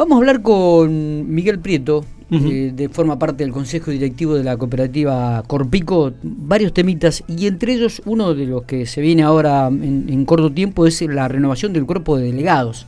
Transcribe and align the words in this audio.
Vamos 0.00 0.16
a 0.16 0.18
hablar 0.20 0.40
con 0.40 1.30
Miguel 1.30 1.58
Prieto, 1.58 2.06
eh, 2.30 2.72
de 2.74 2.88
forma 2.88 3.18
parte 3.18 3.44
del 3.44 3.52
Consejo 3.52 3.90
Directivo 3.90 4.34
de 4.34 4.42
la 4.42 4.56
Cooperativa 4.56 5.42
Corpico, 5.46 6.12
varios 6.22 6.72
temitas, 6.72 7.22
y 7.28 7.46
entre 7.46 7.74
ellos 7.74 8.00
uno 8.06 8.32
de 8.32 8.46
los 8.46 8.62
que 8.62 8.86
se 8.86 9.02
viene 9.02 9.24
ahora 9.24 9.66
en, 9.66 10.24
corto 10.24 10.50
tiempo 10.50 10.86
es 10.86 11.02
la 11.02 11.28
renovación 11.28 11.74
del 11.74 11.84
cuerpo 11.84 12.16
de 12.16 12.24
delegados. 12.28 12.86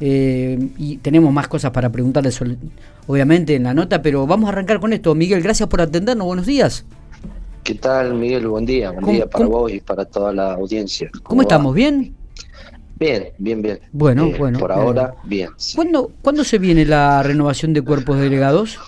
Eh, 0.00 0.68
y 0.76 0.98
tenemos 0.98 1.32
más 1.32 1.48
cosas 1.48 1.70
para 1.70 1.88
preguntarles, 1.88 2.38
obviamente, 3.06 3.54
en 3.54 3.62
la 3.62 3.72
nota, 3.72 4.02
pero 4.02 4.26
vamos 4.26 4.50
a 4.50 4.52
arrancar 4.52 4.80
con 4.80 4.92
esto. 4.92 5.14
Miguel, 5.14 5.42
gracias 5.42 5.66
por 5.66 5.80
atendernos, 5.80 6.26
buenos 6.26 6.44
días. 6.44 6.84
¿Qué 7.64 7.74
tal, 7.74 8.12
Miguel? 8.12 8.46
Buen 8.48 8.66
día, 8.66 8.90
buen 8.90 9.06
día 9.06 9.26
para 9.26 9.46
vos 9.46 9.72
y 9.72 9.80
para 9.80 10.04
toda 10.04 10.34
la 10.34 10.52
audiencia. 10.52 11.10
¿Cómo, 11.22 11.40
estamos? 11.40 11.74
¿Bien? 11.74 12.14
Bien, 13.00 13.32
bien, 13.38 13.62
bien. 13.62 13.80
Bueno, 13.92 14.26
eh, 14.26 14.36
bueno. 14.38 14.58
Por 14.58 14.70
ahora, 14.70 15.14
bien. 15.24 15.48
¿Cuándo, 15.74 16.12
¿Cuándo 16.20 16.44
se 16.44 16.58
viene 16.58 16.84
la 16.84 17.22
renovación 17.22 17.72
de 17.72 17.80
cuerpos 17.82 18.20
delegados? 18.20 18.78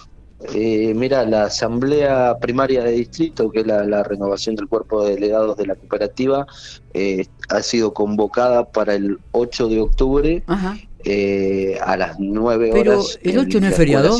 Eh, 0.54 0.92
mira, 0.94 1.24
la 1.24 1.44
asamblea 1.44 2.36
primaria 2.40 2.82
de 2.82 2.92
distrito, 2.92 3.50
que 3.50 3.60
es 3.60 3.66
la, 3.66 4.02
renovación 4.02 4.56
del 4.56 4.66
cuerpo 4.66 5.04
de 5.04 5.14
delegados 5.14 5.56
de 5.56 5.66
la 5.66 5.76
cooperativa, 5.76 6.46
eh, 6.94 7.26
ha 7.48 7.62
sido 7.62 7.94
convocada 7.94 8.70
para 8.70 8.94
el 8.94 9.18
8 9.30 9.68
de 9.68 9.80
octubre 9.80 10.42
eh, 11.04 11.78
a 11.80 11.96
las 11.96 12.18
9 12.18 12.72
horas. 12.72 13.18
¿Pero 13.22 13.32
el 13.32 13.46
8 13.46 13.60
no 13.60 13.66
es 13.68 13.76
feriado? 13.76 14.18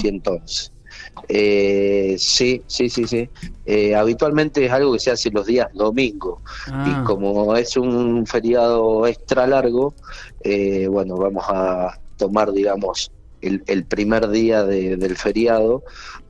Eh, 1.29 2.17
sí, 2.19 2.63
sí, 2.67 2.89
sí, 2.89 3.07
sí. 3.07 3.29
Eh, 3.65 3.95
habitualmente 3.95 4.65
es 4.65 4.73
algo 4.73 4.93
que 4.93 4.99
se 4.99 5.11
hace 5.11 5.31
los 5.31 5.47
días 5.47 5.69
domingo 5.73 6.43
y 6.67 6.71
ah. 6.71 7.05
como 7.07 7.55
es 7.57 7.77
un 7.77 8.27
feriado 8.27 9.07
extra 9.07 9.47
largo, 9.47 9.95
eh, 10.43 10.87
bueno, 10.89 11.17
vamos 11.17 11.45
a 11.49 11.99
tomar, 12.17 12.53
digamos, 12.53 13.11
el, 13.41 13.85
primer 13.85 14.29
día 14.29 14.65
del 14.65 15.17
feriado 15.17 15.83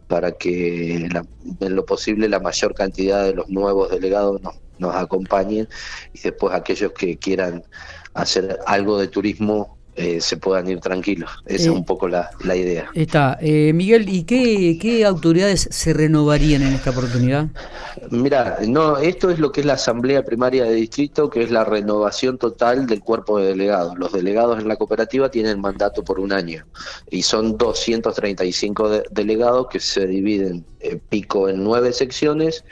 para 0.09 0.33
que 0.33 1.09
en 1.61 1.77
lo 1.77 1.85
posible 1.85 2.29
la 2.29 2.41
mayor 2.41 2.75
cantidad 2.75 3.25
de 3.25 3.35
los 3.35 3.49
nuevos 3.49 3.91
delegados 3.91 4.41
nos, 4.43 4.55
nos 4.79 4.95
acompañen 4.95 5.69
y 6.15 6.21
después 6.21 6.55
aquellos 6.55 6.93
que 6.93 7.17
quieran 7.17 7.65
hacer 8.15 8.59
algo 8.67 8.99
de 8.99 9.09
turismo 9.09 9.79
eh, 9.95 10.23
se 10.23 10.39
puedan 10.39 10.69
ir 10.69 10.81
tranquilos. 10.81 11.31
Esa 11.45 11.57
es 11.57 11.67
eh, 11.67 11.71
un 11.71 11.85
poco 11.85 12.09
la, 12.09 12.31
idea. 12.45 12.91
Está. 12.95 13.37
Eh, 13.43 13.73
Miguel, 13.75 14.09
¿y 14.09 14.25
qué, 14.25 14.79
qué, 14.81 15.05
autoridades 15.05 15.69
se 15.71 15.93
renovarían 15.93 16.63
en 16.63 16.73
esta 16.73 16.91
oportunidad? 16.91 17.49
Mira, 18.11 18.59
no, 18.67 18.97
esto 18.97 19.29
es 19.29 19.39
lo 19.39 19.53
que 19.53 19.61
es 19.61 19.67
la 19.67 19.75
Asamblea 19.75 20.25
Primaria 20.25 20.65
de 20.65 20.73
Distrito, 20.75 21.29
que 21.29 21.43
es 21.43 21.51
la 21.51 21.65
renovación 21.65 22.39
total 22.39 22.87
del 22.87 23.01
cuerpo 23.01 23.39
de 23.39 23.49
delegados. 23.49 23.99
Los 23.99 24.13
delegados 24.13 24.61
en 24.61 24.69
la 24.69 24.77
cooperativa 24.77 25.31
tienen 25.31 25.61
mandato 25.61 26.03
por 26.03 26.19
un 26.19 26.33
año 26.33 26.65
y 27.11 27.23
son 27.23 27.59
235 27.59 29.03
delegados 29.11 29.67
que 29.69 29.81
se 29.81 30.07
dividen 30.07 30.65
pico 31.11 31.49
en 31.49 31.63
nueve 31.63 31.93
secciones 31.93 32.65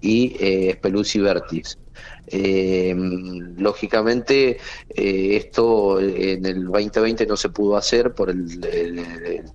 y 0.00 0.36
eh, 0.40 0.78
y 0.82 1.18
Vertis. 1.20 1.78
Eh, 2.26 2.94
lógicamente, 3.56 4.58
eh, 4.90 5.36
esto 5.36 6.00
en 6.00 6.46
el 6.46 6.64
2020 6.64 7.26
no 7.26 7.36
se 7.36 7.50
pudo 7.50 7.76
hacer 7.76 8.14
por 8.14 8.30
el, 8.30 8.60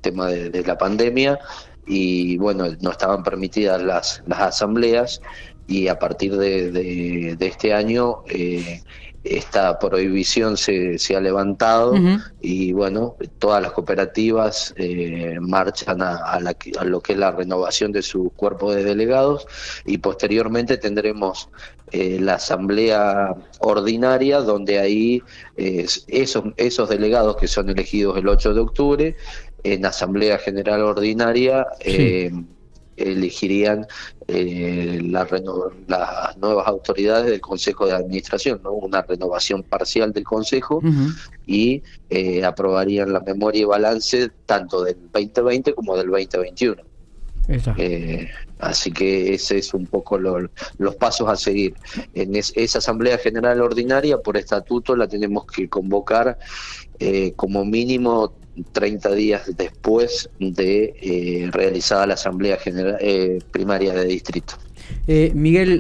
tema 0.02 0.28
de, 0.28 0.64
la 0.64 0.78
pandemia 0.78 1.40
y 1.88 2.38
bueno, 2.38 2.66
no 2.82 2.92
estaban 2.92 3.24
permitidas 3.24 3.82
las, 3.82 4.24
las 4.28 4.40
asambleas 4.40 5.22
y 5.68 5.88
a 5.88 5.98
partir 6.00 6.36
de, 6.36 7.38
este 7.40 7.74
año 7.74 8.24
eh, 8.28 8.82
esta 9.24 9.78
prohibición 9.80 10.56
se, 10.58 10.98
se 10.98 11.16
ha 11.16 11.20
levantado 11.20 11.94
y 12.42 12.72
bueno, 12.72 13.16
todas 13.38 13.62
las 13.62 13.74
cooperativas 13.74 14.74
eh, 14.78 15.38
marchan 15.42 16.02
a, 16.02 16.16
a, 16.16 16.40
lo 16.86 17.02
que 17.02 17.14
es 17.14 17.20
la 17.20 17.32
renovación 17.32 17.92
de 17.92 18.02
su 18.02 18.30
cuerpo 18.32 18.74
de 18.74 18.84
delegados 18.84 19.46
y 19.86 19.98
posteriormente 19.98 20.78
tendremos 20.78 21.50
eh, 21.92 22.18
la 22.20 22.36
asamblea 22.36 23.36
ordinaria 23.60 24.40
donde 24.40 24.80
ahí 24.80 25.22
esos, 25.58 26.44
esos 26.56 26.90
delegados 26.90 27.36
que 27.36 27.48
son 27.48 27.70
elegidos 27.70 28.18
el 28.18 28.28
8 28.28 28.54
de 28.54 28.60
octubre 28.62 29.16
en 29.64 29.86
asamblea 29.86 30.38
general 30.38 30.82
ordinaria 30.84 31.68
elegirían 33.00 33.88
eh, 34.28 35.00
las 35.04 36.38
nuevas 36.38 36.68
autoridades 36.68 37.32
del 37.32 37.42
Consejo 37.42 37.88
de 37.88 37.94
Administración, 37.94 38.62
¿no? 38.64 38.72
una 38.74 39.02
renovación 39.02 39.64
parcial 39.64 40.14
del 40.14 40.24
Consejo 40.24 40.82
y 41.46 41.82
eh, 42.10 42.44
aprobarían 42.44 43.12
la 43.12 43.22
memoria 43.22 43.62
y 43.62 43.66
balance 43.66 44.30
tanto 44.46 44.84
del 44.84 44.98
2020 45.12 45.74
como 45.74 45.98
del 45.98 46.08
2021. 46.08 46.90
Eh, 47.78 48.30
así 48.60 48.92
que 48.92 49.34
ese 49.34 49.58
es 49.58 49.74
un 49.74 49.88
poco 49.88 50.20
los 50.20 50.96
pasos 51.00 51.28
a 51.28 51.36
seguir. 51.36 51.74
En 52.14 52.36
esa 52.36 52.78
Asamblea 52.78 53.18
General 53.18 53.60
Ordinaria, 53.62 54.20
por 54.20 54.38
estatuto, 54.38 54.96
la 54.96 55.08
tenemos 55.08 55.46
que 55.48 55.68
convocar 55.68 56.38
eh, 57.00 57.34
como 57.36 57.66
mínimo 57.66 58.34
30 58.64 59.12
días 59.14 59.52
después 59.58 60.30
de 60.40 60.94
eh, 61.02 61.50
realizada 61.52 62.08
la 62.08 62.14
Asamblea 62.16 62.58
General 62.58 62.98
eh, 63.00 63.40
Primaria 63.52 63.94
de 63.94 64.06
Distrito. 64.06 64.56
Eh, 65.08 65.32
Miguel, 65.36 65.80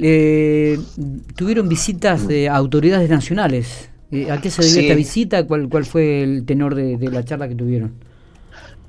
tuvieron 1.36 1.68
visitas 1.68 2.28
de 2.28 2.50
autoridades 2.50 3.10
nacionales. 3.10 3.90
¿A 4.32 4.42
qué 4.42 4.50
se 4.50 4.64
debió 4.64 4.82
esta 4.82 4.96
visita? 4.96 5.48
¿Cuál, 5.48 5.70
¿Cuál 5.70 5.86
fue 5.86 6.24
el 6.24 6.46
tenor 6.46 6.76
de, 6.76 6.98
la 7.10 7.24
charla 7.24 7.48
que 7.48 7.56
tuvieron? 7.56 7.94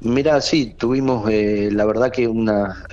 Mira, 0.00 0.40
sí, 0.40 0.74
tuvimos 0.78 1.30
la 1.30 1.84
verdad 1.84 2.10
que 2.10 2.26
una 2.26 2.86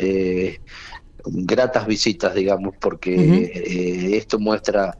gratas 1.30 1.88
visitas, 1.88 2.34
digamos, 2.36 2.76
porque 2.80 4.12
esto 4.16 4.40
muestra 4.40 4.98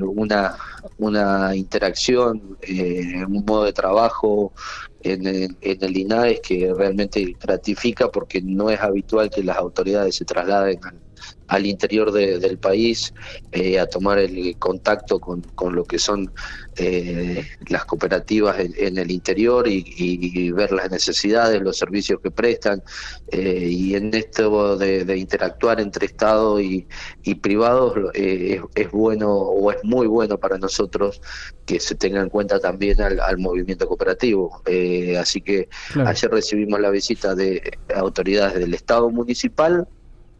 una, 0.00 0.56
una 0.98 1.56
interacción, 1.56 2.58
un 2.68 3.44
modo 3.46 3.64
de 3.64 3.72
trabajo 3.72 4.52
en 5.12 5.26
el, 5.26 5.56
en 5.60 5.84
el 5.84 5.96
INAES 5.96 6.40
que 6.40 6.72
realmente 6.74 7.36
gratifica 7.40 8.10
porque 8.10 8.40
no 8.42 8.70
es 8.70 8.80
habitual 8.80 9.30
que 9.30 9.42
las 9.42 9.56
autoridades 9.56 10.16
se 10.16 10.24
trasladen 10.24 10.80
al, 11.48 11.66
interior 11.66 12.12
del 12.12 12.58
país 12.58 13.14
eh, 13.52 13.78
a 13.78 13.86
tomar 13.86 14.18
el 14.18 14.56
contacto 14.58 15.18
con, 15.18 15.42
con 15.42 15.74
lo 15.74 15.84
que 15.84 15.98
son 15.98 16.32
eh, 16.76 17.46
las 17.68 17.84
cooperativas 17.84 18.58
en, 18.58 18.98
el 18.98 19.10
interior 19.10 19.66
y, 19.66 20.50
ver 20.50 20.72
las 20.72 20.90
necesidades, 20.90 21.62
los 21.62 21.78
servicios 21.78 22.20
que 22.20 22.30
prestan 22.30 22.82
eh, 23.30 23.68
y 23.70 23.94
en 23.94 24.12
esto 24.12 24.76
de, 24.76 25.16
interactuar 25.16 25.80
entre 25.80 26.06
Estado 26.06 26.60
y, 26.60 26.86
privados 27.40 27.94
es, 28.14 28.60
es, 28.74 28.90
bueno 28.90 29.32
o 29.32 29.70
es 29.70 29.82
muy 29.84 30.06
bueno 30.06 30.38
para 30.38 30.58
nosotros 30.58 31.20
que 31.64 31.80
se 31.80 31.94
tenga 31.94 32.20
en 32.20 32.28
cuenta 32.28 32.60
también 32.60 33.00
al, 33.00 33.38
movimiento 33.38 33.86
cooperativo. 33.86 34.62
Eh, 34.96 35.18
así 35.18 35.40
que 35.40 35.68
ayer 36.04 36.30
recibimos 36.30 36.80
la 36.80 36.90
visita 36.90 37.34
de 37.34 37.78
autoridades 37.94 38.54
del 38.54 38.74
Estado 38.74 39.10
municipal, 39.10 39.86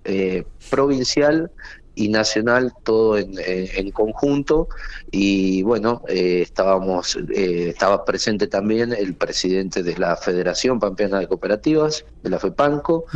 eh, 0.05 0.45
provincial 0.71 1.51
y 1.97 2.09
nacional 2.11 2.73
todo 2.85 3.19
en, 3.19 3.35
en, 3.39 3.91
conjunto. 3.91 4.69
Y 5.11 5.63
bueno 5.63 6.03
eh, 6.09 6.43
estábamos 6.43 7.17
eh, 7.35 7.71
estaba 7.71 8.05
presente 8.05 8.47
también 8.47 8.93
el 8.93 9.15
presidente 9.15 9.83
de 9.83 9.97
la 9.97 10.15
Federación 10.17 10.79
Pampeana 10.79 11.19
de 11.19 11.27
Cooperativas 11.27 12.05
de 12.23 12.31
la 12.31 12.39
FEPANCO 12.39 13.07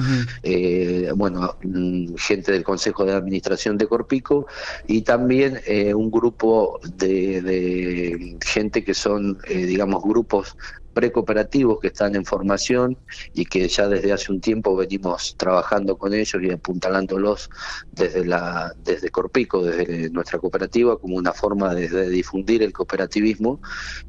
eh, 0.43 1.13
bueno 1.15 1.57
mm, 1.63 2.15
gente 2.17 2.53
del 2.53 2.65
Consejo 2.65 3.05
de 3.05 3.13
Administración 3.13 3.77
de 3.77 3.87
Corpico 3.87 4.47
y 4.87 5.03
también 5.03 5.61
un 5.95 6.11
grupo 6.11 6.81
de, 6.97 7.43
de, 7.43 8.39
gente 8.41 8.83
que 8.83 8.95
son 8.95 9.39
digamos 9.47 10.03
grupos 10.03 10.57
precooperativos 10.93 11.81
que 11.81 11.89
están 11.89 12.15
en 12.17 12.25
formación 12.25 12.97
y 13.35 13.45
que 13.45 13.69
ya 13.69 13.89
desde 13.89 14.13
hace 14.13 14.33
un 14.33 14.41
tiempo 14.41 14.77
venimos 14.77 15.35
trabajando 15.37 15.97
con 15.97 16.15
ellos 16.15 16.43
y 16.43 16.51
apuntalándolos 16.51 17.51
desde 17.93 18.25
la 18.25 18.75
desde 18.85 19.11
Corpico, 19.11 19.63
desde 19.63 20.11
nuestra 20.11 20.39
cooperativa 20.39 20.99
como 20.99 21.17
una 21.17 21.33
forma 21.33 21.75
de, 21.75 22.09
difundir 22.11 22.63
el 22.63 22.73
cooperativismo 22.73 23.61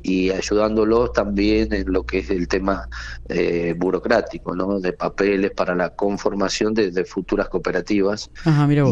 y 0.01 0.31
ayudándolos 0.31 1.13
también 1.13 1.73
en 1.73 1.91
lo 1.91 2.05
que 2.05 2.19
es 2.19 2.29
el 2.29 2.47
tema 2.47 2.87
eh, 3.29 3.73
burocrático, 3.77 4.55
¿no? 4.55 4.79
de 4.79 4.93
papeles 4.93 5.51
para 5.51 5.75
la 5.75 5.95
conformación 5.95 6.73
de, 6.73 7.05
futuras 7.05 7.49
cooperativas. 7.49 8.29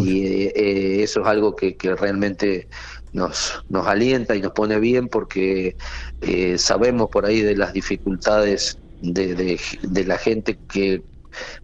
y 0.04 0.26
eh, 0.26 0.54
eh, 0.56 1.04
eso 1.04 1.22
es 1.22 1.28
algo 1.28 1.56
que, 1.56 1.76
que 1.76 1.96
realmente 1.96 2.68
nos, 3.12 3.64
nos 3.70 3.88
alienta 3.88 4.36
y 4.36 4.42
nos 4.42 4.52
pone 4.52 4.80
bien 4.80 5.08
porque 5.08 5.76
eh, 6.22 6.58
sabemos 6.58 7.10
por 7.10 7.26
ahí 7.26 7.42
de 7.42 7.56
las 7.56 7.74
dificultades 7.74 8.80
de, 9.02 9.60
de, 9.82 10.06
la 10.06 10.18
gente 10.18 10.60
que 10.68 11.04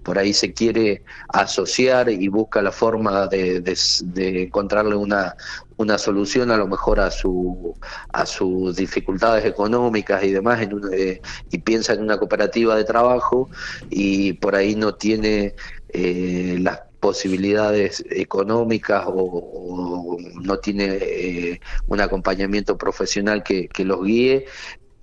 por 0.03 0.17
ahí 0.17 0.33
se 0.33 0.53
quiere 0.53 1.03
asociar 1.29 2.09
y 2.09 2.27
busca 2.27 2.61
la 2.61 2.71
forma 2.71 3.27
de, 3.27 3.61
de, 3.61 4.43
encontrarle 4.43 4.95
una, 4.95 5.35
una 5.77 5.97
solución 5.97 6.51
a 6.51 6.57
lo 6.57 6.67
mejor 6.67 6.99
a 6.99 7.11
su 7.11 7.75
a 8.13 8.25
sus 8.25 8.75
dificultades 8.75 9.43
económicas 9.45 10.23
y 10.23 10.31
demás 10.31 10.61
en 10.61 10.79
eh, 10.93 11.21
y 11.49 11.57
piensa 11.59 11.93
en 11.93 12.03
una 12.03 12.17
cooperativa 12.17 12.75
de 12.75 12.83
trabajo 12.83 13.49
y 13.89 14.33
por 14.33 14.55
ahí 14.55 14.75
no 14.75 14.95
tiene 14.95 15.55
eh, 15.89 16.57
las 16.61 16.79
posibilidades 17.05 18.03
económicas 18.09 19.03
o, 19.05 20.17
no 20.41 20.57
tiene 20.57 20.85
eh, 20.99 21.61
un 21.85 22.01
acompañamiento 22.01 22.79
profesional 22.79 23.43
que, 23.43 23.67
que 23.67 23.85
los 23.85 24.03
guíe 24.03 24.47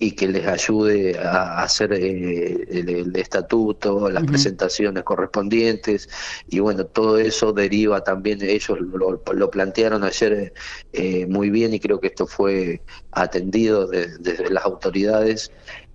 y 0.02 0.10
que 0.16 0.26
les 0.26 0.44
ayude 0.49 1.16
a 1.16 1.62
hacer 1.62 1.93
eh, 1.93 2.66
el, 2.70 3.14
estatuto, 3.14 4.10
las 4.10 4.25
presentaciones 4.25 5.04
correspondientes. 5.04 6.08
Y 6.49 6.58
bueno, 6.58 6.87
todo 6.87 7.19
eso 7.19 7.52
deriva 7.52 8.02
también, 8.02 8.43
ellos 8.43 8.78
lo, 8.81 9.50
plantearon 9.52 10.02
ayer 10.02 10.52
eh, 10.93 11.26
muy 11.26 11.50
bien 11.50 11.72
y 11.72 11.78
creo 11.78 12.00
que 12.00 12.08
esto 12.08 12.26
fue 12.26 12.82
atendido 13.12 13.87
desde 13.87 14.50
las 14.50 14.64
autoridades 14.64 15.52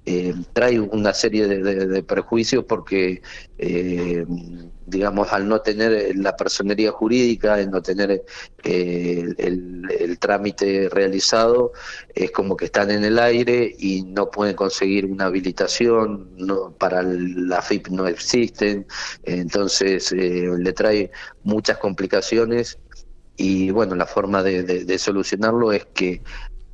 eh, 0.10 0.34
trae 0.54 0.80
una 0.80 1.14
serie 1.14 1.46
de, 1.48 2.02
prejuicios 2.02 2.64
porque, 2.64 3.22
eh, 3.58 4.26
digamos, 4.86 5.34
al 5.34 5.50
no 5.50 5.60
tener 5.60 6.16
la 6.16 6.34
personería 6.38 6.94
jurídica, 6.94 7.56
al 7.56 7.70
no 7.70 7.82
tener 7.82 8.24
eh, 8.64 9.26
el, 9.38 10.18
trámite 10.18 10.88
realizado, 10.88 11.74
es 12.16 12.32
como 12.32 12.56
que 12.56 12.66
están 12.66 12.90
en 12.90 13.04
el 13.04 13.20
aire 13.20 13.76
y 13.78 14.04
no 14.04 14.32
pueden 14.32 14.56
conseguir 14.56 15.06
una 15.08 15.26
habilitación, 15.26 16.30
no, 16.38 16.72
para 16.72 17.04
la 17.04 17.62
FIP 17.62 17.90
no 17.90 18.08
existen, 18.08 18.88
entonces 19.24 20.14
le 20.14 20.72
trae 20.72 21.12
muchas 21.44 21.80
complicaciones 21.80 22.80
y 23.36 23.72
bueno, 23.72 23.94
la 23.96 24.06
forma 24.06 24.42
de 24.42 24.98
solucionarlo 24.98 25.74
es 25.74 25.86
que 25.94 26.22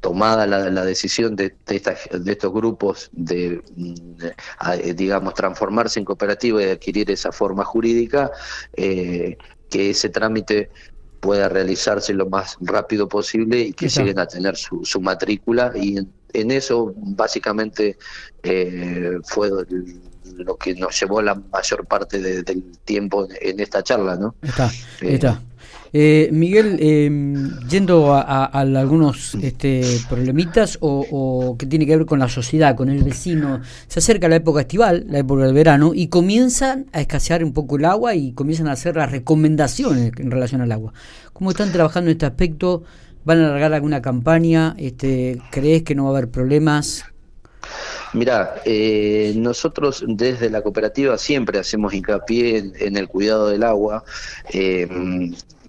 tomada 0.03 0.45
la, 0.45 0.83
decisión 0.83 1.38
de, 1.38 1.55
de, 1.65 1.81
estos 2.25 2.53
grupos 2.53 3.09
de, 3.13 3.63
mm, 3.77 4.95
digamos, 4.95 5.33
transformarse 5.33 5.97
en 5.97 6.05
cooperativa 6.05 6.61
y 6.61 6.69
adquirir 6.71 7.09
esa 7.09 7.31
forma 7.31 7.63
jurídica, 7.63 8.29
eh, 8.75 9.38
que 9.69 9.91
ese 9.91 10.09
trámite 10.09 10.69
pueda 11.21 11.47
realizarse 11.47 12.13
lo 12.13 12.29
más 12.29 12.57
rápido 12.59 13.07
posible 13.07 13.61
y 13.61 13.73
que 13.73 13.88
lleguen 13.88 14.19
a 14.19 14.27
tener 14.27 14.57
su, 14.57 15.00
matrícula 15.00 15.71
y 15.73 15.95
en, 16.33 16.51
eso 16.51 16.94
básicamente 16.97 17.97
eh, 18.44 19.19
fue 19.23 19.50
lo 20.35 20.57
que 20.57 20.75
nos 20.75 21.00
llevó 21.00 21.21
la 21.21 21.35
mayor 21.35 21.88
parte 21.88 22.19
del 22.19 22.44
tiempo 22.83 23.25
en 23.39 23.59
esta 23.61 23.81
charla, 23.81 24.17
¿no? 24.17 24.35
Está, 24.41 24.69
está. 25.00 25.41
Eh, 25.41 25.52
Miguel, 25.94 26.78
em, 26.80 27.60
yendo 27.69 28.13
a, 28.16 28.45
algunos 28.45 29.36
este, 29.36 29.84
problemitas 30.10 30.80
o, 30.81 31.56
que 31.57 31.68
tiene 31.68 31.86
que 31.86 31.95
ver 31.95 32.07
con 32.07 32.18
la 32.18 32.30
sociedad, 32.30 32.75
con 32.75 32.90
el 32.90 33.04
vecino, 33.04 33.62
se 33.88 34.00
acerca 34.00 34.28
la 34.28 34.38
época 34.38 34.62
estival, 34.62 35.06
la 35.07 35.19
época 35.19 35.44
del 35.44 35.54
verano, 35.54 35.92
y 35.94 36.07
comienzan 36.07 36.88
a 36.94 37.01
escasear 37.01 37.44
un 37.44 37.54
poco 37.54 37.78
el 37.78 37.86
agua 37.86 38.16
y 38.16 38.34
comienzan 38.34 38.68
a 38.69 38.72
hacer 38.72 38.95
las 38.95 39.12
recomendaciones 39.12 40.12
en 40.18 40.31
relación 40.31 40.62
al 40.62 40.72
agua. 40.72 40.94
¿Cómo 41.31 41.51
están 41.51 41.72
trabajando 41.72 42.10
en 42.10 42.16
este 42.16 42.25
aspecto? 42.25 42.84
¿Van 43.24 43.39
a 43.39 43.48
alargar 43.50 43.74
alguna 43.74 44.01
campaña? 44.01 44.75
Este, 44.80 45.39
¿Crees 45.51 45.84
que 45.84 45.94
no 45.94 46.06
va 46.06 46.10
a 46.10 46.13
haber 46.13 46.31
problemas? 46.31 47.06
Mira, 48.13 48.56
eh, 48.66 49.34
nosotros 49.36 50.04
desde 50.07 50.50
la 50.50 50.62
cooperativa 50.62 51.18
siempre 51.18 51.60
hacemos 51.60 51.94
hincapié 51.94 52.72
en, 52.80 52.98
el 52.98 53.07
cuidado 53.07 53.50
del 53.50 53.63
agua. 53.63 54.04
Eh, 54.51 54.88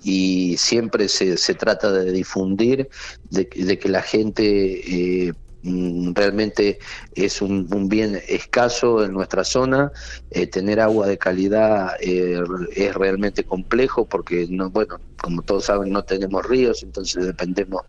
y 0.04 0.56
siempre 0.58 1.08
se, 1.08 1.38
se 1.38 1.54
trata 1.54 1.90
de 1.90 2.12
difundir, 2.12 2.88
de, 3.30 3.48
que 3.48 3.88
la 3.88 4.02
gente 4.02 5.24
eh, 5.26 5.32
realmente 5.64 6.78
es 7.14 7.40
un, 7.40 7.88
bien 7.88 8.20
escaso 8.28 9.04
en 9.04 9.12
nuestra 9.12 9.44
zona. 9.44 9.92
Eh, 10.30 10.46
tener 10.46 10.80
agua 10.80 11.06
de 11.06 11.16
calidad 11.16 11.96
eh, 12.00 12.42
es 12.74 12.94
realmente 12.94 13.44
complejo 13.44 14.04
porque, 14.04 14.46
no 14.50 14.70
bueno, 14.70 14.98
como 15.20 15.40
todos 15.40 15.64
saben, 15.64 15.90
no 15.90 16.04
tenemos 16.04 16.44
ríos, 16.44 16.82
entonces 16.82 17.24
dependemos 17.24 17.82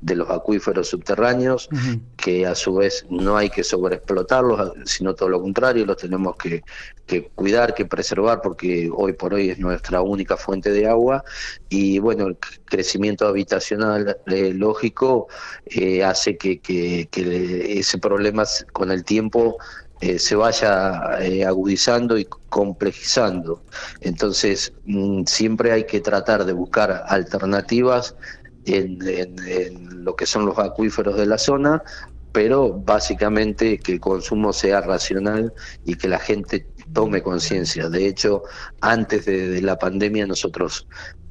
de 0.00 0.14
los 0.14 0.30
acuíferos 0.30 0.88
subterráneos, 0.88 1.68
que 2.16 2.46
a 2.46 2.54
su 2.54 2.76
vez 2.76 3.04
no 3.10 3.36
hay 3.36 3.50
que 3.50 3.64
sobreexplotarlos, 3.64 4.72
sino 4.84 5.14
todo 5.14 5.30
lo 5.30 5.40
contrario, 5.40 5.84
los 5.84 5.96
tenemos 5.96 6.36
que, 6.36 6.62
cuidar, 7.34 7.74
que 7.74 7.86
preservar, 7.86 8.40
porque 8.40 8.88
hoy 8.94 9.14
por 9.14 9.34
hoy 9.34 9.50
es 9.50 9.58
nuestra 9.58 10.00
única 10.00 10.36
fuente 10.36 10.70
de 10.70 10.86
agua. 10.86 11.24
Y 11.68 11.98
bueno, 11.98 12.28
el 12.28 12.36
crecimiento 12.36 13.26
habitacional 13.26 14.18
eh, 14.26 14.52
lógico 14.54 15.26
hace 16.04 16.36
que, 16.36 16.60
que, 16.60 17.08
que 17.16 17.78
ese 17.78 17.98
problema 17.98 18.44
con 18.72 18.90
el 18.90 19.02
tiempo 19.04 19.56
eh, 20.00 20.18
se 20.18 20.36
vaya 20.36 21.18
eh, 21.20 21.46
agudizando 21.46 22.18
y 22.18 22.26
complejizando. 22.50 23.62
Entonces, 24.02 24.72
mm, 24.84 25.24
siempre 25.24 25.72
hay 25.72 25.84
que 25.84 26.00
tratar 26.00 26.44
de 26.44 26.52
buscar 26.52 27.04
alternativas 27.08 28.14
en, 28.66 28.98
lo 30.04 30.14
que 30.14 30.26
son 30.26 30.44
los 30.44 30.58
acuíferos 30.58 31.16
de 31.16 31.26
la 31.26 31.38
zona, 31.38 31.82
pero 32.32 32.72
básicamente 32.72 33.78
que 33.78 33.92
el 33.92 34.00
consumo 34.00 34.52
sea 34.52 34.82
racional 34.82 35.54
y 35.86 35.94
que 35.94 36.08
la 36.08 36.18
gente 36.18 36.66
tome 36.92 37.22
conciencia. 37.22 37.88
De 37.88 38.06
hecho, 38.06 38.42
antes 38.82 39.24
de, 39.24 39.62
la 39.62 39.78
pandemia 39.78 40.26
nosotros 40.26 40.86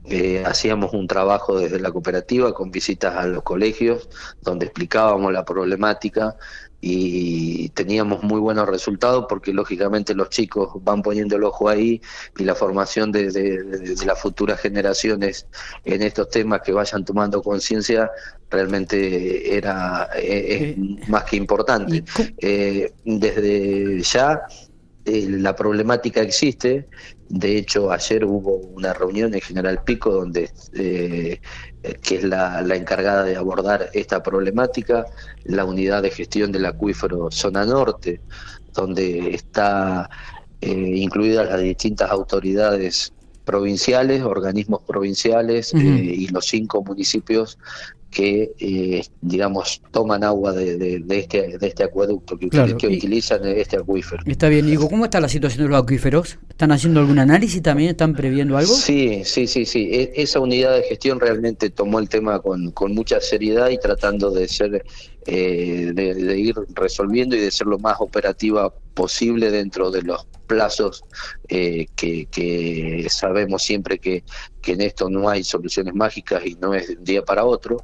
eh, 0.07 0.43
hacíamos 0.45 0.93
un 0.93 1.07
trabajo 1.07 1.59
desde 1.59 1.79
la 1.79 1.91
cooperativa 1.91 2.53
con 2.53 2.71
visitas 2.71 3.15
a 3.15 3.25
los 3.25 3.43
colegios 3.43 4.09
donde 4.41 4.65
explicábamos 4.65 5.31
la 5.33 5.45
problemática 5.45 6.35
y 6.87 7.69
teníamos 7.69 8.21
muy 8.21 8.39
buenos 8.39 8.69
resultados 8.69 9.25
porque 9.27 9.51
lógicamente 9.51 10.13
los 10.13 10.29
chicos 10.29 10.69
van 10.83 11.01
poniendo 11.01 11.35
el 11.35 11.43
ojo 11.43 11.67
ahí 11.67 11.99
y 12.37 12.43
la 12.43 12.53
formación 12.53 13.11
de, 13.11 13.95
las 14.05 14.21
futuras 14.21 14.59
generaciones 14.59 15.47
en 15.83 16.03
estos 16.03 16.29
temas 16.29 16.61
que 16.61 16.73
vayan 16.73 17.03
tomando 17.03 17.41
conciencia 17.41 18.11
realmente 18.51 19.57
era 19.57 20.09
eh, 20.15 20.75
es 20.77 21.09
más 21.09 21.23
que 21.23 21.37
importante. 21.37 22.03
Eh, 22.37 22.93
desde 23.03 24.01
ya 24.01 24.43
eh, 25.05 25.27
la 25.29 25.55
problemática 25.55 26.21
existe. 26.21 26.87
De 27.29 27.57
hecho, 27.57 27.91
ayer 27.91 28.23
hubo 28.23 28.57
una 28.57 28.93
reunión 28.93 29.33
en 29.33 29.41
General 29.41 29.83
Pico 29.83 30.11
donde 30.11 30.51
eh, 30.73 31.39
que 32.01 32.15
es 32.15 32.23
la, 32.23 32.61
encargada 32.75 33.23
de 33.23 33.35
abordar 33.35 33.89
esta 33.93 34.21
problemática, 34.21 35.05
la 35.43 35.65
unidad 35.65 36.03
de 36.03 36.11
gestión 36.11 36.51
del 36.51 36.65
acuífero 36.65 37.31
zona 37.31 37.65
norte, 37.65 38.21
donde 38.73 39.33
está 39.33 40.09
eh, 40.61 40.69
incluidas 40.69 41.49
las 41.49 41.61
distintas 41.61 42.11
autoridades 42.11 43.11
provinciales, 43.43 44.23
organismos 44.23 44.81
provinciales 44.87 45.71
y 45.73 46.27
los 46.29 46.45
cinco 46.45 46.83
municipios 46.83 47.59
que, 48.15 48.53
eh, 48.59 49.03
digamos, 49.21 49.81
toman 49.91 50.23
agua 50.23 50.53
de, 50.53 50.77
de, 50.77 51.19
este, 51.19 51.57
de 51.57 51.67
este 51.67 51.83
acueducto, 51.83 52.37
que, 52.37 52.47
que 52.49 52.87
utilizan 52.87 53.45
este 53.45 53.75
acuífero. 53.75 54.23
Está 54.25 54.47
bien, 54.47 54.65
digo, 54.67 54.89
¿cómo 54.89 55.03
está 55.03 55.19
la 55.19 55.27
situación 55.27 55.65
de 55.65 55.69
los 55.71 55.83
acuíferos? 55.83 56.39
¿Están 56.49 56.71
haciendo 56.71 57.01
algún 57.01 57.19
análisis 57.19 57.61
también? 57.61 57.89
¿Están 57.89 58.13
previendo 58.13 58.55
algo? 58.55 58.73
Sí, 58.73 59.23
sí, 59.25 59.47
sí, 59.47 59.65
sí. 59.65 59.89
E, 59.91 60.13
esa 60.15 60.39
unidad 60.39 60.75
de 60.75 60.83
gestión 60.83 61.19
realmente 61.19 61.69
tomó 61.69 61.99
el 61.99 62.07
tema 62.07 62.39
con, 62.39 62.71
con 62.71 62.95
mucha 62.95 63.19
seriedad 63.19 63.69
y 63.69 63.77
tratando 63.77 64.31
de 64.31 64.47
ser 64.47 64.85
eh, 65.27 65.91
de, 65.93 66.39
ir 66.39 66.55
resolviendo 66.73 67.35
y 67.35 67.39
de 67.39 67.51
ser 67.51 67.67
lo 67.67 67.79
más 67.79 67.97
operativa 67.99 68.73
posible 68.93 69.51
dentro 69.51 69.91
de 69.91 70.03
los 70.03 70.25
plazos 70.45 71.03
eh, 71.47 71.87
que, 71.95 73.07
sabemos 73.09 73.63
siempre 73.63 73.99
que, 73.99 74.23
en 74.65 74.81
esto 74.81 75.09
no 75.09 75.29
hay 75.29 75.43
soluciones 75.43 75.93
mágicas 75.93 76.43
y 76.45 76.55
no 76.55 76.73
es 76.73 76.87
de 76.87 76.95
un 76.95 77.03
día 77.03 77.23
para 77.23 77.45
otro, 77.45 77.77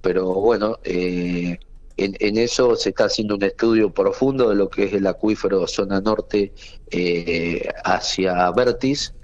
pero 0.00 0.32
bueno, 0.32 0.78
eh, 0.84 1.58
en, 1.98 2.38
eso 2.38 2.74
se 2.74 2.88
está 2.88 3.04
haciendo 3.04 3.34
un 3.34 3.42
estudio 3.42 3.92
profundo 3.92 4.48
de 4.48 4.54
lo 4.54 4.70
que 4.70 4.84
es 4.84 4.94
el 4.94 5.06
acuífero 5.06 5.66
zona 5.68 6.00
norte 6.00 6.54
hacia 7.84 8.50
Vertis 8.52 9.14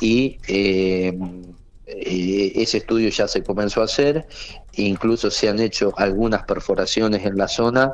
y 0.00 0.38
ese 1.86 2.78
estudio 2.78 3.10
ya 3.10 3.28
se 3.28 3.42
comenzó 3.42 3.82
a 3.82 3.84
hacer 3.84 4.26
incluso 4.72 5.30
se 5.30 5.50
han 5.50 5.60
hecho 5.60 5.92
algunas 5.98 6.44
perforaciones 6.44 7.24
en 7.26 7.36
la 7.36 7.46
zona 7.46 7.92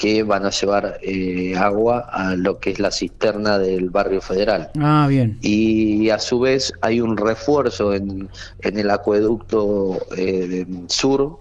que 0.00 0.22
van 0.22 0.46
a 0.46 0.50
llevar 0.50 0.98
eh, 1.02 1.54
agua 1.58 2.08
a 2.10 2.34
lo 2.34 2.58
que 2.58 2.70
es 2.70 2.78
la 2.78 2.90
cisterna 2.90 3.58
del 3.58 3.90
barrio 3.90 4.22
federal. 4.22 4.70
Ah, 4.80 5.04
bien. 5.06 5.36
Y 5.42 6.08
a 6.08 6.18
su 6.18 6.40
vez 6.40 6.72
hay 6.80 7.02
un 7.02 7.18
refuerzo 7.18 7.92
en, 7.92 8.30
en 8.60 8.78
el 8.78 8.88
acueducto 8.88 9.98
eh, 10.16 10.64
sur 10.86 11.40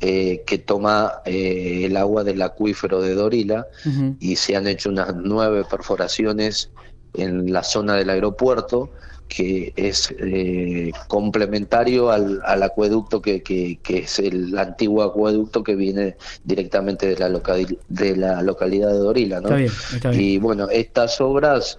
eh, 0.00 0.42
que 0.44 0.58
toma 0.58 1.22
el 1.24 1.96
agua 1.96 2.24
del 2.24 2.42
acuífero 2.42 3.00
de 3.00 3.14
Dorila 3.14 3.68
y 4.18 4.34
se 4.34 4.56
han 4.56 4.66
hecho 4.66 4.88
unas 4.88 5.14
nueve 5.14 5.62
perforaciones 5.70 6.70
en 7.14 7.52
la 7.52 7.62
zona 7.62 7.94
del 7.94 8.10
aeropuerto 8.10 8.90
que 9.34 9.72
es 9.76 10.14
eh, 10.18 10.92
complementario 11.08 12.10
al, 12.10 12.62
acueducto 12.62 13.22
que, 13.22 13.42
que, 13.42 13.80
es 13.88 14.18
el 14.18 14.58
antiguo 14.58 15.02
acueducto 15.02 15.64
que 15.64 15.74
viene 15.74 16.16
directamente 16.44 17.06
de 17.06 17.18
la, 17.18 17.40
de 17.88 18.16
la 18.16 18.42
localidad 18.42 18.88
de 18.88 18.98
Dorila. 18.98 19.40
¿no? 19.40 19.48
Y 20.12 20.36
bueno, 20.36 20.68
estas 20.68 21.18
obras 21.22 21.78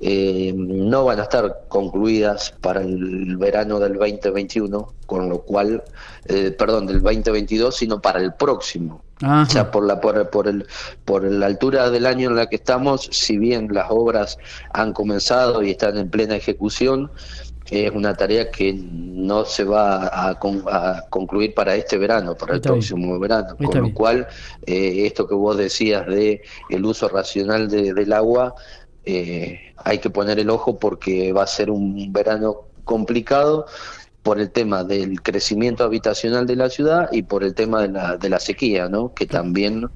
eh, 0.00 0.54
no 0.56 1.04
van 1.04 1.20
a 1.20 1.24
estar 1.24 1.64
concluidas 1.68 2.54
para 2.62 2.80
el 2.80 3.36
verano 3.36 3.78
del 3.80 3.98
2021, 3.98 4.94
con 5.04 5.28
lo 5.28 5.42
cual, 5.42 5.84
eh, 6.24 6.52
perdón, 6.52 6.86
del 6.86 7.02
2022, 7.02 7.76
sino 7.76 8.00
para 8.00 8.20
el 8.20 8.32
próximo. 8.32 9.03
O 9.22 9.46
sea, 9.46 9.70
por 9.70 9.86
la, 9.86 10.00
por, 10.00 10.28
por, 10.30 10.48
el, 10.48 10.66
por 11.04 11.24
la 11.24 11.46
altura 11.46 11.88
del 11.90 12.06
año 12.06 12.30
en 12.30 12.36
la 12.36 12.48
que 12.48 12.56
estamos, 12.56 13.08
si 13.12 13.38
bien 13.38 13.68
las 13.72 13.86
obras 13.88 14.38
han 14.72 14.92
comenzado 14.92 15.62
y 15.62 15.70
están 15.70 15.96
en 15.96 16.10
plena 16.10 16.36
ejecución, 16.36 17.10
es 17.70 17.90
una 17.92 18.14
tarea 18.14 18.50
que 18.50 18.72
no 18.74 19.44
se 19.44 19.64
va 19.64 20.10
a, 20.12 20.38
concluir 21.08 21.54
para 21.54 21.74
este 21.74 21.96
verano, 21.96 22.34
para 22.34 22.54
el 22.56 22.60
próximo 22.60 23.18
verano. 23.18 23.56
Con 23.56 23.80
lo 23.80 23.94
cual, 23.94 24.26
eh, 24.66 25.06
esto 25.06 25.26
que 25.26 25.34
vos 25.34 25.56
decías 25.56 26.06
de 26.06 26.42
el 26.68 26.84
uso 26.84 27.08
racional 27.08 27.68
del 27.70 28.12
agua, 28.12 28.54
eh, 29.04 29.74
hay 29.76 29.98
que 29.98 30.10
poner 30.10 30.38
el 30.38 30.50
ojo 30.50 30.78
porque 30.78 31.32
va 31.32 31.44
a 31.44 31.46
ser 31.46 31.70
un 31.70 32.12
verano 32.12 32.62
complicado 32.84 33.66
por 34.24 34.40
el 34.40 34.50
tema 34.50 34.84
del 34.84 35.20
crecimiento 35.20 35.84
habitacional 35.84 36.46
de 36.46 36.56
la 36.56 36.70
ciudad 36.70 37.10
y 37.12 37.24
por 37.24 37.44
el 37.44 37.54
tema 37.54 37.82
de 37.82 37.88
la, 37.88 38.16
de 38.16 38.30
la 38.30 38.40
sequía, 38.40 38.88
¿no? 38.88 39.12
que 39.12 39.26
también 39.26 39.86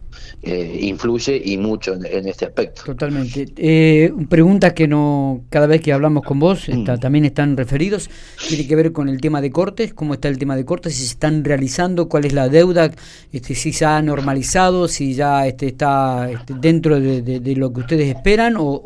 eh, 0.43 0.81
influye 0.83 1.41
y 1.43 1.57
mucho 1.57 1.95
en, 1.95 2.29
este 2.29 2.45
aspecto. 2.45 2.83
Totalmente. 2.85 3.47
Eh, 3.57 4.13
preguntas 4.29 4.75
que 4.75 4.87
no 4.87 5.41
cada 5.49 5.67
vez 5.67 5.81
que 5.81 5.95
hablamos 5.95 6.25
con 6.25 6.39
vos 6.39 6.69
mm. 6.69 6.85
también 7.01 7.25
están 7.25 7.57
referidos, 7.57 8.11
tiene 8.47 8.67
que 8.67 8.77
ver 8.77 8.93
con 8.93 9.09
el 9.09 9.19
tema 9.19 9.41
de 9.41 9.51
cortes, 9.51 9.95
cómo 9.95 10.13
está 10.13 10.29
el 10.29 10.37
tema 10.37 10.57
de 10.57 10.67
cortes, 10.67 10.95
si 10.95 11.05
se 11.05 11.13
están 11.15 11.43
realizando, 11.43 12.11
cuál 12.11 12.27
es 12.27 12.35
la 12.35 12.51
deuda, 12.51 12.91
este, 13.33 13.55
si 13.55 13.73
se 13.73 13.87
ha 13.87 14.03
normalizado, 14.03 14.89
si 14.89 15.15
ya 15.15 15.47
este, 15.47 15.69
está 15.69 16.31
este, 16.31 16.53
dentro 16.61 17.01
de, 17.01 17.55
lo 17.57 17.73
que 17.73 17.81
ustedes 17.81 18.15
esperan 18.15 18.57
o, 18.59 18.83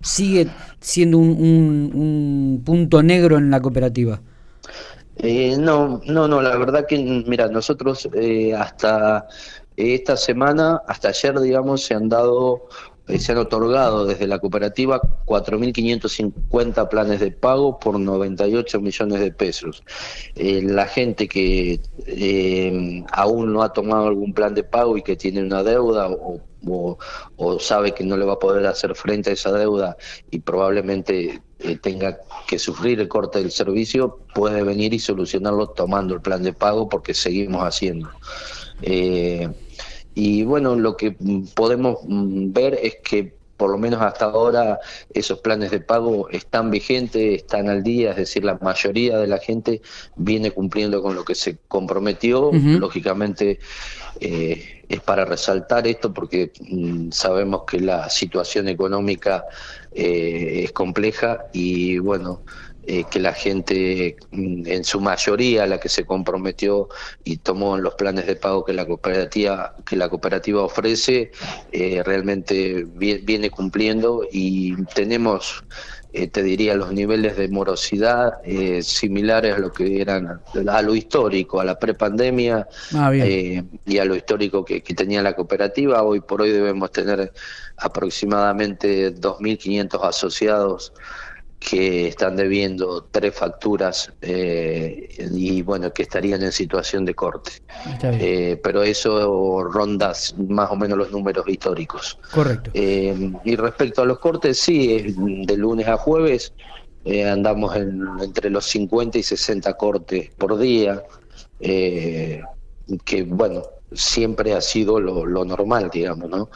sigue 0.00 0.46
siendo 0.80 1.18
un, 1.18 1.90
un 1.92 2.62
punto 2.64 3.02
negro 3.02 3.38
en 3.38 3.50
la 3.50 3.60
cooperativa. 3.60 4.20
Eh, 5.18 5.56
no, 5.58 6.00
no, 6.06 6.28
no, 6.28 6.40
la 6.40 6.56
verdad 6.56 6.86
que, 6.86 6.98
mira, 7.26 7.48
nosotros 7.48 8.08
eh, 8.14 8.54
hasta 8.54 9.26
esta 9.76 10.16
semana, 10.16 10.82
hasta 10.86 11.08
ayer, 11.08 11.40
digamos, 11.40 11.82
se 11.82 11.94
han 11.94 12.08
dado, 12.08 12.68
eh, 13.08 13.18
se 13.18 13.32
han 13.32 13.38
otorgado 13.38 14.06
desde 14.06 14.28
la 14.28 14.38
cooperativa 14.38 15.00
4.550 15.24 16.88
planes 16.88 17.20
de 17.20 17.32
pago 17.32 17.78
por 17.80 17.98
98 17.98 18.80
millones 18.80 19.20
de 19.20 19.32
pesos. 19.32 19.82
la 20.36 20.86
gente 20.86 21.28
que 21.28 21.80
aún 23.12 23.52
no 23.52 23.62
ha 23.62 23.72
tomado 23.72 24.06
algún 24.08 24.32
plan 24.32 24.54
de 24.54 24.64
pago 24.64 24.96
y 24.96 25.02
que 25.02 25.16
tiene 25.16 25.42
una 25.42 25.62
deuda 25.64 26.08
o 26.08 26.40
o, 26.66 26.98
sabe 27.60 27.92
que 27.92 28.04
no 28.04 28.16
le 28.16 28.24
va 28.24 28.34
a 28.34 28.38
poder 28.38 28.66
hacer 28.66 28.94
frente 28.94 29.30
a 29.30 29.32
esa 29.34 29.52
deuda 29.52 29.96
y 30.30 30.40
probablemente 30.40 31.42
eh, 31.60 31.76
tenga 31.76 32.18
que 32.46 32.58
sufrir 32.58 33.00
el 33.00 33.08
corte 33.08 33.38
del 33.38 33.50
servicio, 33.50 34.20
puede 34.34 34.62
venir 34.62 34.94
y 34.94 34.98
solucionarlo 34.98 35.68
tomando 35.68 36.14
el 36.14 36.20
plan 36.20 36.42
de 36.42 36.52
pago 36.52 36.88
porque 36.88 37.14
seguimos 37.14 37.62
haciendo. 37.62 38.10
Eh, 38.82 39.48
y 40.14 40.42
bueno, 40.44 40.74
lo 40.74 40.96
que 40.96 41.16
podemos 41.54 41.98
mm, 42.06 42.52
ver 42.52 42.78
es 42.82 42.96
que 43.02 43.37
por 43.58 43.70
lo 43.70 43.76
menos 43.76 44.00
hasta 44.00 44.26
ahora 44.26 44.78
esos 45.12 45.40
planes 45.40 45.72
de 45.72 45.80
pago 45.80 46.30
están 46.30 46.70
vigentes, 46.70 47.42
están 47.42 47.68
al 47.68 47.82
día, 47.82 48.12
es 48.12 48.16
decir, 48.16 48.44
la 48.44 48.56
mayoría 48.62 49.18
de 49.18 49.26
la 49.26 49.38
gente 49.38 49.82
viene 50.16 50.52
cumpliendo 50.52 51.02
con 51.02 51.16
lo 51.16 51.24
que 51.24 51.34
se 51.34 51.58
comprometió. 51.66 52.52
Lógicamente 52.52 53.58
eh, 54.20 54.84
es 54.88 55.00
para 55.00 55.24
resaltar 55.24 55.88
esto 55.88 56.14
porque 56.14 56.52
mm, 56.60 57.10
sabemos 57.10 57.64
que 57.66 57.80
la 57.80 58.08
situación 58.08 58.68
económica 58.68 59.44
eh, 59.92 60.62
es 60.64 60.72
compleja 60.72 61.46
y 61.52 61.98
bueno, 61.98 62.42
eh, 62.90 63.04
que 63.10 63.20
la 63.20 63.34
gente, 63.34 64.16
mm, 64.30 64.66
en 64.66 64.82
su 64.82 64.98
mayoría, 64.98 65.66
la 65.66 65.78
que 65.78 65.90
se 65.90 66.06
comprometió 66.06 66.88
y 67.22 67.36
tomó 67.36 67.76
en 67.76 67.82
los 67.82 67.94
planes 67.96 68.26
de 68.26 68.34
pago 68.34 68.64
que 68.64 68.72
la 68.72 68.86
cooperativa, 68.86 69.74
que 69.84 69.94
la 69.94 70.08
cooperativa 70.08 70.62
ofrece, 70.62 71.30
eh, 71.70 72.02
realmente 72.02 72.86
viene 72.94 73.50
cumpliendo 73.50 74.26
y 74.32 74.82
tenemos, 74.94 75.62
eh, 76.14 76.28
te 76.28 76.42
diría, 76.42 76.74
los 76.76 76.90
niveles 76.90 77.36
de 77.36 77.48
morosidad 77.48 78.40
similares 78.80 79.56
a 79.56 79.58
lo 79.58 79.70
que 79.70 80.00
eran, 80.00 80.40
a 80.66 80.80
lo 80.80 80.94
histórico, 80.94 81.60
a 81.60 81.66
la 81.66 81.78
prepandemia 81.78 82.66
ah, 82.94 83.12
y 83.14 83.98
a 83.98 84.04
lo 84.06 84.16
histórico 84.16 84.64
que, 84.64 84.82
que 84.82 84.94
tenía 84.94 85.20
la 85.20 85.34
cooperativa. 85.34 86.02
Hoy 86.04 86.20
por 86.20 86.40
hoy 86.40 86.52
debemos 86.52 86.90
tener 86.90 87.34
aproximadamente 87.76 89.14
2.500 89.14 90.08
asociados 90.08 90.94
que 91.58 92.08
están 92.08 92.36
debiendo 92.36 93.04
tres 93.10 93.34
facturas 93.34 94.12
eh, 94.22 95.08
y 95.32 95.62
bueno 95.62 95.92
que 95.92 96.02
estarían 96.02 96.42
en 96.42 96.52
situación 96.52 97.04
de 97.04 97.14
corte. 97.14 97.50
Eh, 98.02 98.60
pero 98.62 98.82
eso 98.82 99.64
ronda 99.64 100.12
más 100.48 100.70
o 100.70 100.76
menos 100.76 100.98
los 100.98 101.10
números 101.10 101.48
históricos. 101.48 102.18
Correcto. 102.32 102.70
Eh, 102.74 103.32
y 103.44 103.56
respecto 103.56 104.02
a 104.02 104.06
los 104.06 104.18
cortes 104.20 104.58
sí 104.58 105.14
de 105.16 105.56
lunes 105.56 105.88
a 105.88 105.96
jueves 105.96 106.52
andamos 107.26 107.74
en, 107.74 108.06
entre 108.20 108.50
los 108.50 108.66
50 108.66 109.18
y 109.18 109.22
60 109.22 109.72
cortes 109.74 110.30
por 110.36 110.58
día 110.58 111.02
que 111.58 112.42
bueno 113.26 113.62
siempre 113.92 114.52
ha 114.52 114.60
sido 114.60 115.00
lo, 115.00 115.24
lo 115.24 115.44
normal 115.46 115.88
digamos 115.90 116.28
no 116.28 116.50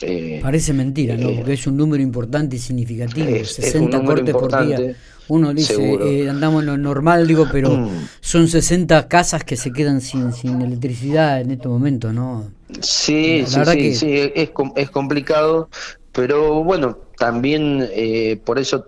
eh, 0.00 0.40
Parece 0.42 0.72
mentira, 0.72 1.16
¿no? 1.16 1.30
Eh, 1.30 1.34
Porque 1.36 1.52
es 1.54 1.66
un 1.66 1.76
número 1.76 2.02
importante 2.02 2.56
y 2.56 2.58
significativo. 2.58 3.44
60 3.44 4.04
cortes 4.04 4.34
por 4.34 4.66
día. 4.66 4.94
Uno 5.28 5.52
dice, 5.52 5.74
eh, 5.76 6.30
andamos 6.30 6.62
en 6.62 6.66
lo 6.66 6.78
normal, 6.78 7.26
digo, 7.26 7.46
pero 7.52 7.76
mm. 7.76 8.08
son 8.20 8.48
60 8.48 9.08
casas 9.08 9.44
que 9.44 9.56
se 9.56 9.72
quedan 9.72 10.00
sin, 10.00 10.32
sin 10.32 10.62
electricidad 10.62 11.42
en 11.42 11.50
este 11.50 11.68
momento, 11.68 12.14
¿no? 12.14 12.50
Sí, 12.80 13.44
sí, 13.46 13.60
sí, 13.64 13.94
sí, 13.94 14.12
es, 14.34 14.50
es 14.76 14.90
complicado, 14.90 15.68
pero 16.18 16.64
bueno, 16.64 16.98
también 17.16 17.88
eh, 17.92 18.40
por 18.44 18.58
eso 18.58 18.84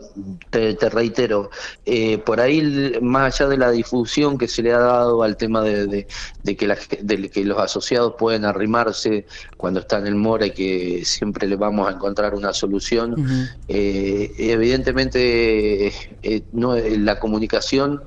te, 0.50 0.74
reitero, 0.90 1.48
eh, 1.86 2.18
por 2.18 2.40
ahí 2.40 2.98
más 3.00 3.40
allá 3.40 3.50
de 3.50 3.56
la 3.56 3.70
difusión 3.70 4.36
que 4.36 4.48
se 4.48 4.64
le 4.64 4.72
ha 4.72 4.80
dado 4.80 5.22
al 5.22 5.36
tema 5.36 5.62
de, 5.62 6.08
que, 6.44 7.30
que 7.30 7.44
los 7.44 7.58
asociados 7.60 8.14
pueden 8.18 8.44
arrimarse 8.44 9.26
cuando 9.56 9.78
están 9.78 10.08
en 10.08 10.18
mora 10.18 10.46
y 10.46 10.50
que 10.50 11.04
siempre 11.04 11.46
le 11.46 11.54
vamos 11.54 11.88
a 11.88 11.92
encontrar 11.92 12.34
una 12.34 12.52
solución, 12.52 13.14
eh, 13.68 14.32
evidentemente 14.36 15.92
no 16.50 16.74
la 16.74 17.20
comunicación 17.20 18.02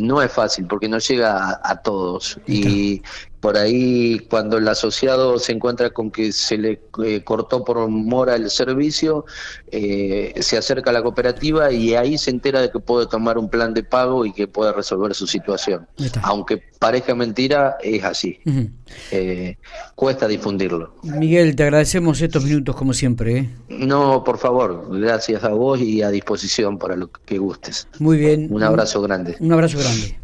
no 0.00 0.22
es 0.22 0.30
fácil 0.30 0.68
porque 0.68 0.88
no 0.88 0.98
llega 0.98 1.60
a, 1.60 1.82
todos. 1.82 2.38
Y 2.46 3.02
por 3.42 3.58
ahí 3.58 4.20
cuando 4.30 4.56
el 4.56 4.68
asociado 4.68 5.36
se 5.40 5.50
encuentra 5.50 5.90
con 5.90 6.12
que 6.12 6.30
se 6.30 6.56
le 6.56 6.80
eh, 7.04 7.24
cortó 7.24 7.64
por 7.64 7.88
mora 7.88 8.36
el 8.36 8.48
servicio, 8.50 9.24
eh, 9.72 10.32
se 10.40 10.56
acerca 10.56 10.90
a 10.90 10.92
la 10.92 11.02
cooperativa 11.02 11.72
y 11.72 11.96
ahí 11.96 12.16
se 12.18 12.30
entera 12.30 12.60
de 12.60 12.70
que 12.70 12.78
puede 12.78 13.08
tomar 13.08 13.38
un 13.38 13.50
plan 13.50 13.74
de 13.74 13.82
pago 13.82 14.24
y 14.24 14.32
que 14.32 14.46
puede 14.46 14.72
resolver 14.72 15.12
su 15.16 15.26
situación. 15.26 15.88
Aunque 16.22 16.62
parezca 16.78 17.16
mentira, 17.16 17.78
es 17.82 18.04
así. 18.04 18.38
Eh, 19.10 19.56
cuesta 19.96 20.28
difundirlo. 20.28 20.94
Miguel, 21.02 21.56
te 21.56 21.64
agradecemos 21.64 22.22
estos 22.22 22.44
minutos 22.44 22.76
como 22.76 22.92
siempre. 22.92 23.50
No, 23.68 24.22
por 24.22 24.38
favor, 24.38 24.86
gracias 25.00 25.42
a 25.42 25.48
vos 25.48 25.80
y 25.80 26.00
a 26.02 26.10
disposición 26.10 26.78
para 26.78 26.94
lo 26.94 27.10
que 27.10 27.38
gustes. 27.38 27.88
Muy 27.98 28.18
bien. 28.18 28.46
Un 28.50 28.62
abrazo 28.62 29.02
grande. 29.02 29.34
Un 29.40 29.52
abrazo 29.52 29.78
grande. 29.80 30.21